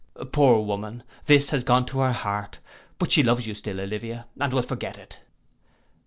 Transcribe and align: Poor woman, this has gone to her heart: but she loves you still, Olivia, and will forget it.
Poor 0.31 0.61
woman, 0.65 1.03
this 1.27 1.51
has 1.51 1.63
gone 1.63 1.85
to 1.85 1.99
her 1.99 2.11
heart: 2.11 2.57
but 2.97 3.11
she 3.11 3.21
loves 3.21 3.45
you 3.45 3.53
still, 3.53 3.79
Olivia, 3.79 4.25
and 4.39 4.51
will 4.51 4.63
forget 4.63 4.97
it. 4.97 5.19